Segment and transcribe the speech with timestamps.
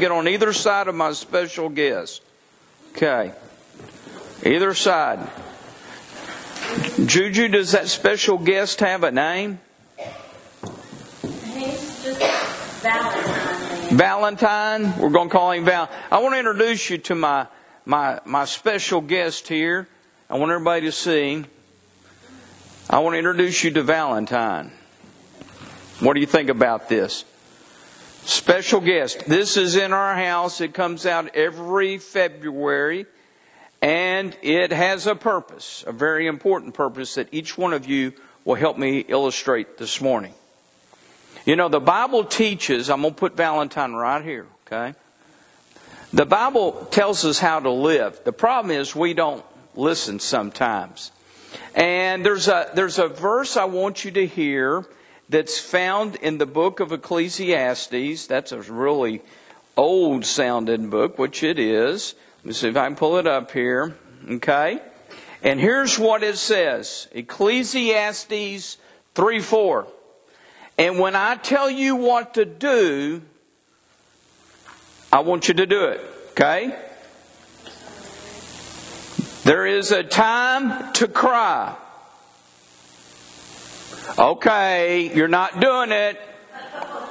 [0.00, 2.22] Get on either side of my special guest.
[2.92, 3.34] Okay.
[4.46, 5.28] Either side.
[7.04, 9.60] Juju, does that special guest have a name?
[11.52, 12.18] He's just
[12.80, 13.98] Valentine.
[13.98, 14.98] Valentine.
[14.98, 15.90] We're going to call him Val.
[16.10, 17.46] I want to introduce you to my
[17.84, 19.86] my my special guest here.
[20.30, 21.44] I want everybody to see.
[22.88, 24.72] I want to introduce you to Valentine.
[25.98, 27.26] What do you think about this?
[28.24, 29.26] Special guest.
[29.26, 30.60] This is in our house.
[30.60, 33.06] It comes out every February.
[33.82, 38.12] And it has a purpose, a very important purpose that each one of you
[38.44, 40.34] will help me illustrate this morning.
[41.46, 44.94] You know, the Bible teaches, I'm going to put Valentine right here, okay?
[46.12, 48.20] The Bible tells us how to live.
[48.24, 49.44] The problem is we don't
[49.74, 51.12] listen sometimes.
[51.74, 54.84] And there's a, there's a verse I want you to hear
[55.30, 58.26] that's found in the book of Ecclesiastes.
[58.26, 59.22] That's a really
[59.76, 62.14] old sounding book, which it is.
[62.38, 63.96] Let me see if I can pull it up here.
[64.28, 64.80] Okay?
[65.42, 68.76] And here's what it says Ecclesiastes
[69.14, 69.86] 3 4.
[70.76, 73.22] And when I tell you what to do,
[75.12, 76.00] I want you to do it.
[76.32, 76.76] Okay?
[79.44, 81.76] There is a time to cry.
[84.18, 86.20] Okay, you're not doing it.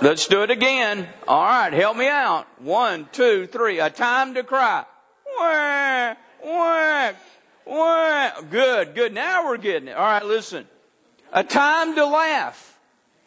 [0.02, 1.08] Let's do it again.
[1.28, 2.48] All right, help me out.
[2.62, 3.80] One, two, three.
[3.80, 4.86] A time to cry.
[5.38, 7.12] Wah, wah,
[7.66, 8.42] wah.
[8.42, 9.14] Good, good.
[9.14, 9.98] Now we're getting it.
[9.98, 10.68] All right, listen.
[11.32, 12.78] A time to laugh.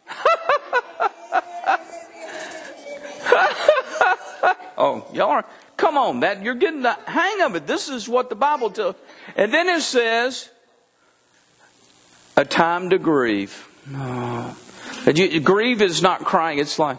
[4.76, 5.44] oh, y'all are,
[5.76, 7.66] come on, that you're getting the hang of it.
[7.66, 8.96] This is what the Bible tells.
[9.36, 10.50] And then it says,
[12.36, 13.68] a time to grieve.
[13.94, 14.56] Oh.
[15.42, 16.98] Grieve is not crying, it's like,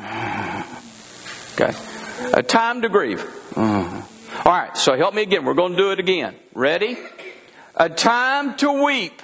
[0.00, 1.74] okay.
[2.32, 3.24] A time to grieve.
[3.56, 4.02] All
[4.44, 5.44] right, so help me again.
[5.44, 6.34] We're going to do it again.
[6.54, 6.98] Ready?
[7.76, 9.22] A time to weep.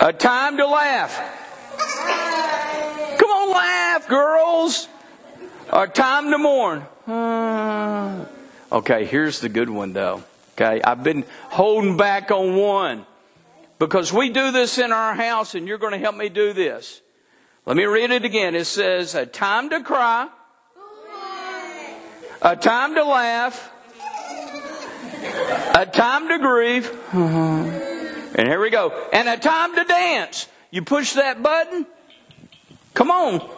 [0.00, 1.16] A time to laugh.
[3.18, 4.88] Come on, laugh, girls.
[5.70, 6.84] A time to mourn.
[8.72, 10.24] Okay, here's the good one, though.
[10.54, 13.06] Okay, I've been holding back on one
[13.78, 17.00] because we do this in our house, and you're going to help me do this.
[17.64, 18.54] Let me read it again.
[18.54, 20.28] It says, A time to cry,
[22.42, 23.70] a time to laugh,
[25.74, 30.48] a time to grieve, uh-huh, and here we go, and a time to dance.
[30.70, 31.86] You push that button.
[32.94, 33.48] Come on.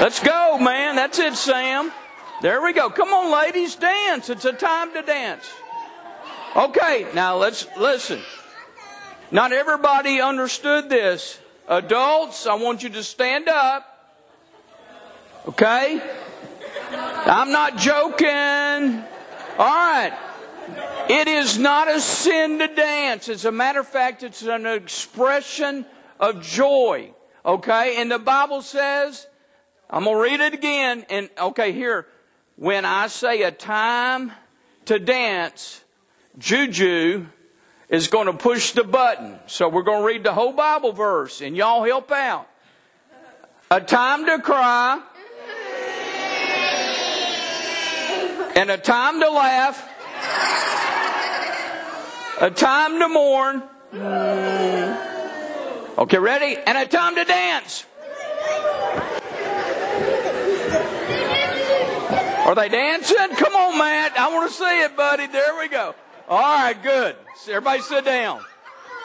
[0.00, 0.96] Let's go, man.
[0.96, 1.92] That's it, Sam.
[2.40, 2.90] There we go.
[2.90, 4.30] Come on, ladies, dance.
[4.30, 5.48] It's a time to dance.
[6.54, 8.20] Okay, now let's listen.
[9.30, 11.40] Not everybody understood this.
[11.66, 13.88] Adults, I want you to stand up.
[15.48, 15.98] Okay?
[16.90, 19.02] I'm not joking.
[19.58, 20.12] All right.
[21.08, 23.30] It is not a sin to dance.
[23.30, 25.86] As a matter of fact, it's an expression
[26.20, 27.12] of joy.
[27.46, 27.96] Okay?
[27.96, 29.26] And the Bible says,
[29.88, 31.06] I'm going to read it again.
[31.08, 32.06] And okay, here.
[32.56, 34.32] When I say a time
[34.84, 35.81] to dance,
[36.38, 37.26] Juju
[37.88, 39.38] is going to push the button.
[39.46, 42.48] So we're going to read the whole Bible verse and y'all help out.
[43.70, 45.02] A time to cry
[48.54, 49.88] and a time to laugh,
[52.40, 53.62] a time to mourn.
[55.98, 56.56] Okay, ready?
[56.66, 57.86] And a time to dance.
[62.46, 63.16] Are they dancing?
[63.36, 64.18] Come on, Matt.
[64.18, 65.26] I want to see it, buddy.
[65.28, 65.94] There we go.
[66.28, 67.16] All right, good.
[67.48, 68.40] Everybody sit down.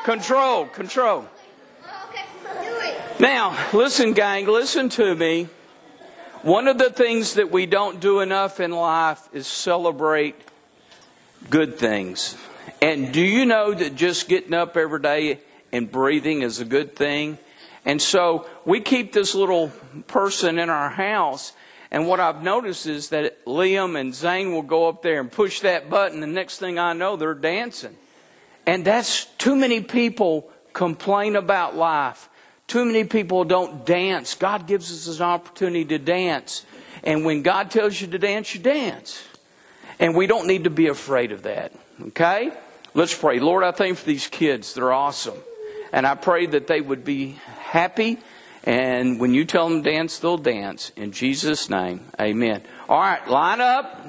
[0.03, 1.25] Control, control.
[3.19, 5.49] Now, listen, gang, listen to me.
[6.43, 10.35] One of the things that we don't do enough in life is celebrate
[11.49, 12.37] good things.
[12.81, 15.39] And do you know that just getting up every day
[15.71, 17.39] and breathing is a good thing?
[17.85, 19.71] And so we keep this little
[20.07, 21.53] person in our house.
[21.89, 25.61] And what I've noticed is that Liam and Zane will go up there and push
[25.61, 26.19] that button.
[26.19, 27.95] The next thing I know, they're dancing.
[28.65, 32.29] And that's too many people complain about life.
[32.67, 34.35] Too many people don't dance.
[34.35, 36.65] God gives us an opportunity to dance.
[37.03, 39.23] And when God tells you to dance, you dance.
[39.99, 41.71] And we don't need to be afraid of that.
[42.07, 42.51] Okay?
[42.93, 43.39] Let's pray.
[43.39, 44.73] Lord, I thank for these kids.
[44.73, 45.37] They're awesome.
[45.93, 48.19] And I pray that they would be happy.
[48.67, 50.91] And when you tell them to dance, they'll dance.
[50.97, 52.63] In Jesus' name, amen.
[52.89, 54.05] All right, line up.